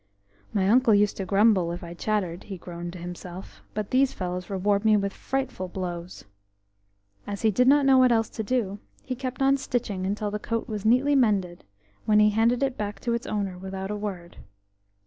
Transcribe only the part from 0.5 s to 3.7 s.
"My uncle used to grumble if I chattered," he groaned to himself,